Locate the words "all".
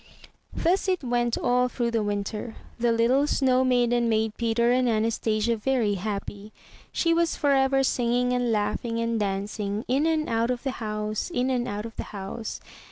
1.37-1.67